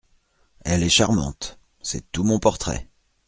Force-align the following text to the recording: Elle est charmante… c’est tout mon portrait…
Elle 0.61 0.81
est 0.81 0.89
charmante… 0.89 1.59
c’est 1.79 2.11
tout 2.11 2.23
mon 2.23 2.39
portrait… 2.39 2.89